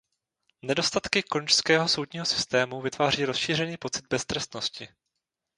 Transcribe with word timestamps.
Nedostatky 0.61 1.23
konžského 1.23 1.87
soudního 1.87 2.25
systému 2.25 2.81
vytváří 2.81 3.25
rozšířený 3.25 3.77
pocit 3.77 4.07
beztrestnosti. 4.09 4.87